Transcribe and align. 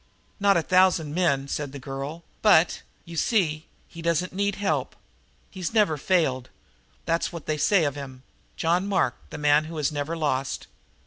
"Not 0.39 0.57
a 0.57 0.63
thousand 0.63 1.13
men," 1.13 1.47
said 1.47 1.73
the 1.73 1.77
girl, 1.77 2.23
"but, 2.41 2.81
you 3.05 3.15
see, 3.15 3.67
he 3.87 4.01
doesn't 4.01 4.33
need 4.33 4.55
help. 4.55 4.95
He's 5.51 5.75
never 5.75 5.95
failed. 5.95 6.49
That's 7.05 7.31
what 7.31 7.45
they 7.45 7.57
say 7.59 7.83
of 7.83 7.93
him: 7.93 8.23
'John 8.55 8.87
Mark, 8.87 9.13
the 9.29 9.37
man 9.37 9.65
who 9.65 9.77
has 9.77 9.91
never 9.91 10.17
lost!'" 10.17 10.65